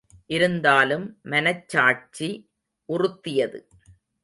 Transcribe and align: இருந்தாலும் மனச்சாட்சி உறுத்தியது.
இருந்தாலும் 0.27 1.05
மனச்சாட்சி 1.23 2.29
உறுத்தியது. 2.89 3.61